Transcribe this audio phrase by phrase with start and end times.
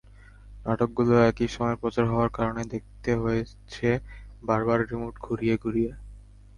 [0.65, 3.89] নাটকগুলো একই সময়ে প্রচার হওয়ার কারণে দেখতে হয়েছে
[4.43, 5.91] বারবার রিমোট ঘুরিয়ে ঘুরিয়ে।